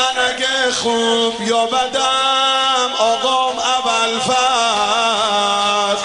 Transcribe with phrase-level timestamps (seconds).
[0.00, 5.98] من اگه خوب یا بدم آقام اول فرد.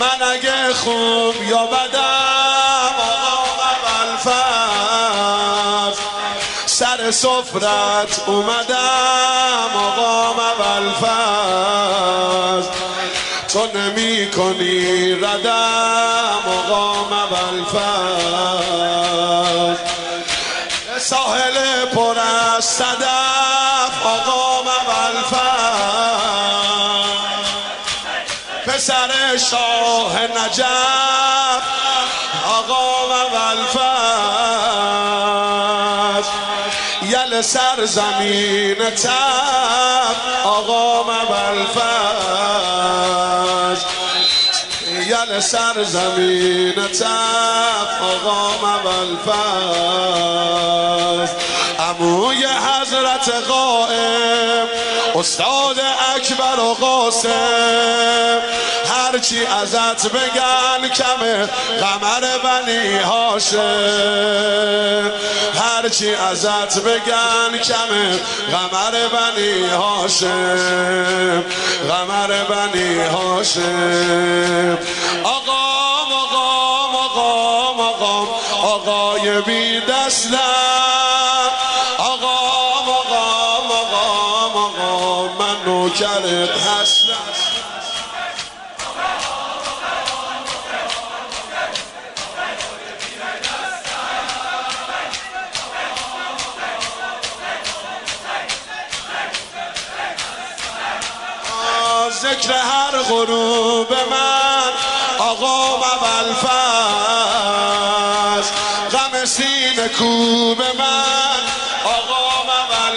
[0.00, 5.96] من اگه خوب یا بدم آقام اول فرد.
[6.66, 12.68] سر سفرت اومدم آقام اول فرد.
[13.48, 19.73] تو نمی کنی ردم آقام اول فرد.
[21.04, 22.18] ساحل پر
[22.56, 24.06] از صدف
[24.66, 25.22] اول
[28.66, 31.62] پسر شاه نجف
[32.44, 33.56] آقام اول
[37.02, 41.64] یل سر زمین تب آقام اول
[45.40, 49.16] سر زمین تب آقام اول
[51.78, 54.68] اموی حضرت قائم
[55.14, 55.76] استاد
[56.16, 58.40] اکبر و قاسم.
[58.94, 61.48] هرچی ازت بگن کمه
[61.80, 63.60] قمر بنی هاشم.
[65.54, 68.18] هرچی ازت بگن کمه
[68.52, 71.44] قمر بنی هاشم.
[71.88, 74.78] قمر بنی هاشم.
[75.24, 75.52] آقا
[76.02, 76.44] آقا
[76.98, 78.26] آقا آقا
[78.62, 80.53] آقای بی دستم
[102.22, 104.72] ذکر هر غروب من
[105.18, 106.50] آقا اول فز
[108.92, 111.40] غم سینه کوب من
[111.84, 112.96] آقا اول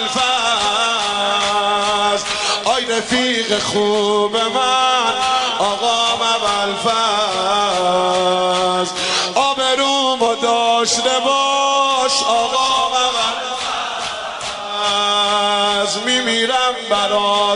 [2.64, 5.14] آی رفیق خوب من
[5.58, 8.08] آقا اول فز
[9.34, 11.37] آبرومو داشته باش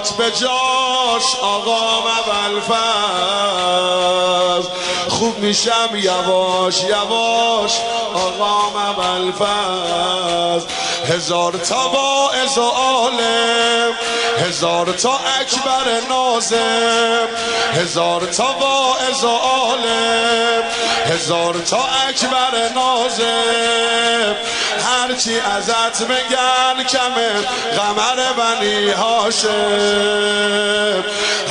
[0.03, 3.99] برات به جاش آقا اول فز
[5.09, 7.81] خوب میشم یواش یواش
[8.15, 10.67] آقا اول فز
[11.09, 13.93] هزار تا با و عالم
[14.39, 17.29] هزار تا اکبر نازم
[17.73, 20.32] هزار تا واعظ و عالم.
[21.07, 24.37] هزار تا اکبر نازم
[24.87, 27.33] هرچی ازت بگن کمه
[27.77, 29.49] غمر بنی هاشم.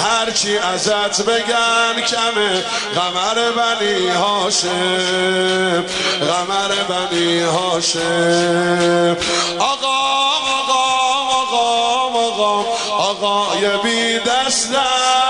[0.04, 2.64] هرچی ازت بگن کمه
[2.96, 5.86] غمر بنی هاشم.
[6.22, 9.18] غمر بنی هاشم.
[9.60, 10.12] آقا
[12.98, 15.21] آقای بی دستم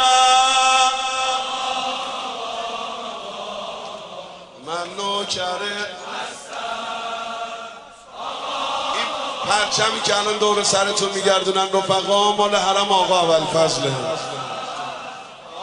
[9.71, 13.91] پرچمی که الان دور سرتون میگردونن رفقا مال حرم آقا اول فضله.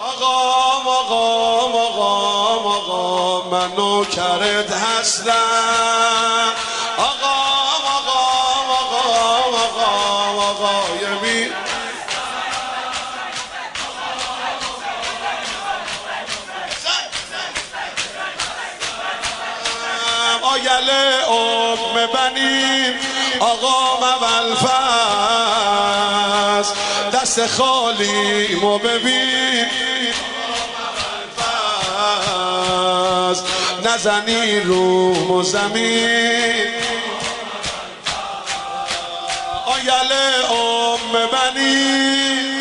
[0.02, 0.26] آقا
[0.86, 1.28] آقا
[1.78, 2.10] آقا
[2.70, 5.32] آقا من نوکرت هستم
[6.98, 7.34] آقا
[7.97, 8.20] آقا
[8.80, 9.02] آقا
[9.66, 11.52] آقا آقای بی
[20.42, 20.91] آیل
[21.28, 24.69] ام بنیم آقا اول فز
[27.15, 29.66] دست خالی مو ببین.
[33.84, 36.69] نزنی رو زمین.
[39.66, 40.12] آیل
[40.50, 42.60] ام بنیم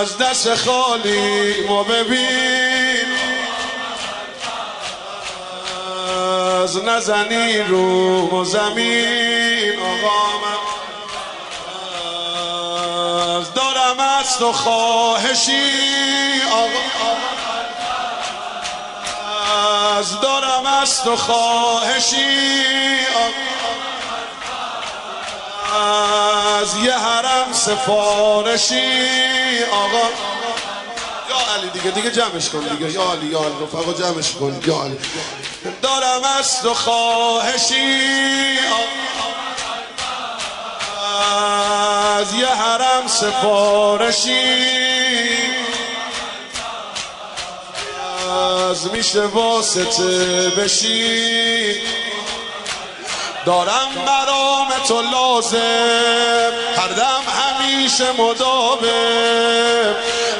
[0.00, 2.69] از دست خالی مو ببین.
[6.70, 9.80] از نزنی رو زمین.
[9.80, 10.56] آقا من
[13.54, 15.62] دارم از تو خواهشی.
[16.52, 17.16] آقا
[19.98, 22.96] از دارم از تو خواهشی.
[26.60, 28.88] از یه حرم سفارشی.
[29.72, 30.29] آقا
[31.30, 32.92] یا علی دیگه دیگه جمعش کن دیگه.
[32.92, 34.60] یا علی یا علی رفقا جمعش کن.
[34.66, 34.98] یا علی.
[35.82, 38.58] دارم از تو خواهشی.
[42.18, 44.30] از یه حرم سفارشی.
[48.70, 51.80] از میشه واسطه بشی.
[53.50, 56.52] دارم برام تو لازم.
[56.76, 58.78] هر دم همیشه مداوم.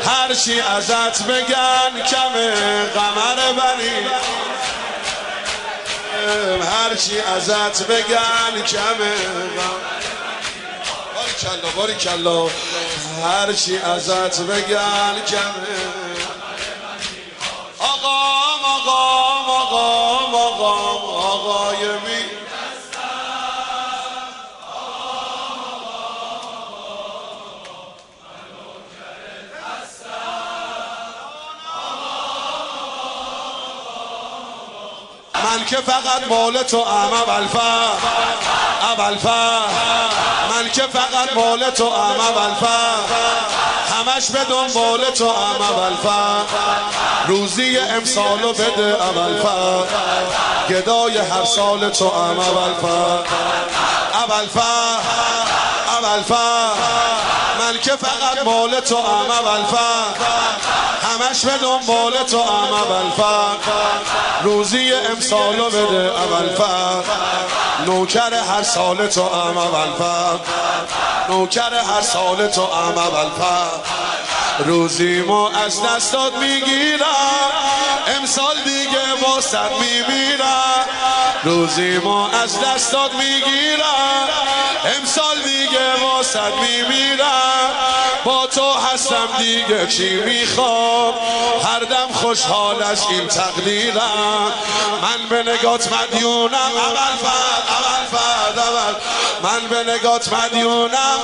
[0.07, 4.07] هرچی ازت بگن کمه قمر بری.
[6.65, 9.17] هرچی ازت بگن کمه
[11.15, 12.49] باری کلا باری کلا.
[13.25, 15.81] هرچی ازت بگن کمه
[17.79, 18.19] آقا
[18.65, 19.01] آقا
[19.47, 20.73] آقا آقا
[21.33, 22.20] آقای می
[35.51, 37.89] من که فقط مال تو ام ابلفر
[38.93, 39.61] ابلفر
[40.51, 42.97] من که فقط مال تو ام ابلفر
[43.91, 46.43] همش به دنبال تو ام ابلفر
[47.27, 49.85] روزی امسالو بده ابلفر
[50.69, 53.25] گدای هر سال تو ام ابلفر
[56.05, 56.71] ابلفر ابلفر
[57.59, 60.05] من که فقط مال تو ام ابلفر
[61.03, 63.57] همش به دنبال تو ام ابلفر
[64.43, 67.03] روزی امسالو بده ابلفر
[67.87, 70.39] نوکر هر سال تو ام ابلفر
[71.29, 73.69] نوکر هر سال تو ام ابلفر
[74.59, 77.07] روزی ما از دستات می‌گیرم.
[78.17, 80.85] امسال دیگه واسط میمیرم.
[81.45, 84.29] روزی ما از دستات می‌گیرم.
[84.85, 87.71] امسال دیگه واسط میمیرم.
[88.25, 91.15] با تو هستم دیگه چی می‌خوام؟
[91.65, 94.53] هر دم خوشحال از این تقدیرم.
[95.03, 96.55] من به نگات مدیونم.
[96.55, 98.95] اول فرد اول فرد اول
[99.43, 101.19] من به نگات مدیونم.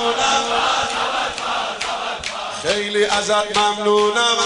[2.63, 4.37] خیلی ازت ممنونم.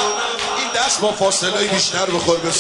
[0.58, 2.52] این دست با فاصله بیشتر بخور به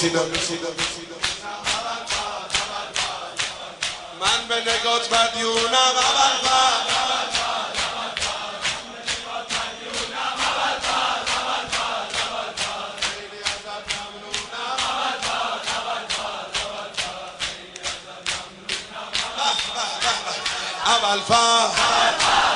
[4.52, 5.96] سینم من به نگات مدیونم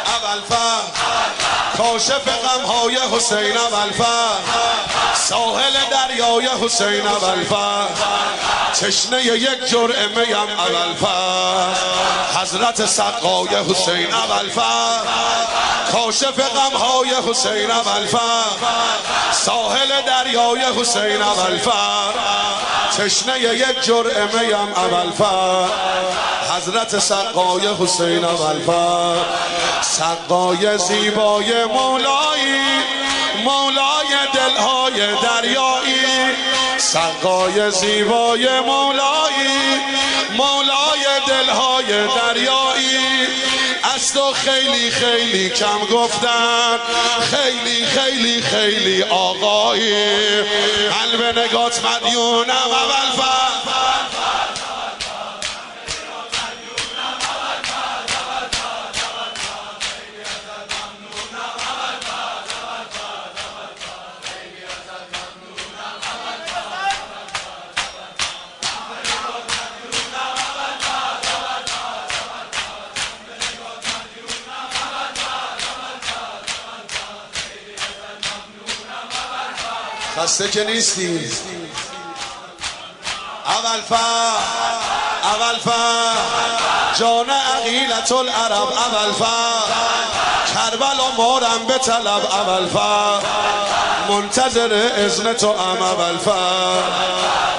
[0.07, 1.44] ابالفضل
[1.77, 4.37] کاشف غمهای حسین ابالفضل
[5.13, 7.87] ساحل دریای حسین ابالفضل
[8.73, 11.75] تشنه یک جرعه میم ابالفضل
[12.41, 15.01] حضرت سقای حسین ابالفضل
[15.95, 18.19] کاشف غمهای حسین ابالفضل
[19.31, 22.13] ساحل دریای حسین ابالفضل
[22.97, 25.67] تشنه یک جرعه میم ابالفضل
[26.55, 29.15] حضرت سقای حسین اولفر
[29.81, 32.59] سقای زیبای مولایی
[33.43, 36.35] مولای دلهای دریایی
[36.77, 39.79] سقای زیبای مولایی
[40.37, 43.27] مولای دلهای دریایی.
[44.13, 46.79] تو خیلی خیلی کم گفتن.
[47.31, 50.41] خیلی خیلی خیلی آقایی.
[50.89, 53.74] قلب نگات مدیونم اول فر
[80.17, 81.31] خسته که نیستی.
[83.45, 84.35] ابالفضل
[85.23, 86.15] ابالفضل
[86.99, 89.95] جان عقیلت العرب ابالفضل
[90.53, 93.19] کربلا مارم بطلب ابالفضل
[94.09, 96.83] منتظر اذن تو ام ابالفضل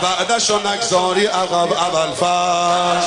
[0.03, 3.03] بعدشو نگذاری عقب ابالفضل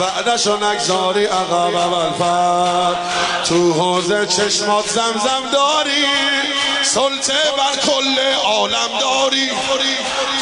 [0.00, 2.96] بعدشو نگذاری عقب اول فر
[3.44, 6.53] تو حوض چشمات زمزم داری.
[6.84, 9.50] سلطه بر کل عالم داری.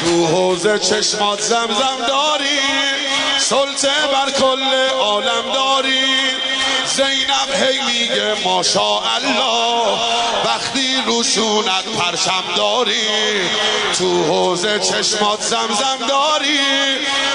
[0.01, 2.61] تو حوزه چشمات زمزم داری.
[3.39, 6.05] سلطه بر کل عالم داری.
[6.97, 9.99] زینب هی میگه ماشاءالله
[10.45, 13.09] وقتی روشونت پرشم داری
[13.99, 16.61] تو حوزه چشمات زمزم داری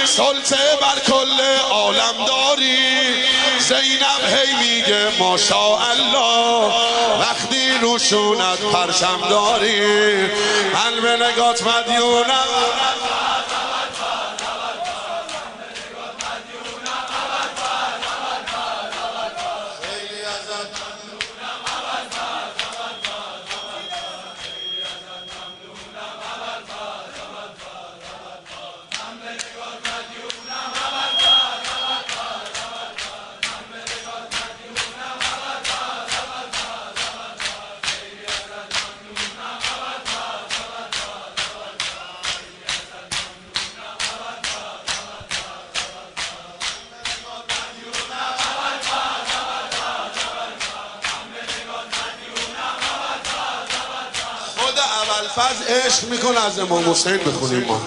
[0.05, 2.77] سلطه بر کل عالم داری.
[3.59, 6.71] زینب هی میگه ماشاءالله
[7.19, 10.27] وقتی روشونت پرشم داری
[11.01, 12.47] به نگات مدیونم.
[55.37, 57.81] ابوالفضل عشق می‌کنه از امام حسین بخونیم ما.